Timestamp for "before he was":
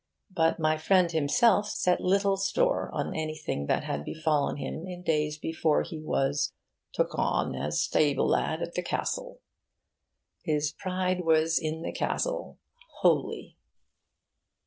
5.37-6.53